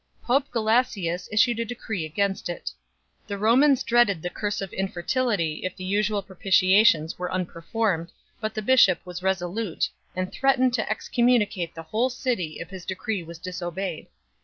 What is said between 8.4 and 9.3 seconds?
the bishop was